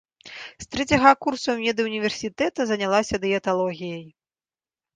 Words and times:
З 0.61 0.65
трэцяга 0.71 1.11
курсу 1.25 1.49
медуніверсітэта 1.59 2.59
занялася 2.73 3.23
дыеталогіяй. 3.29 4.05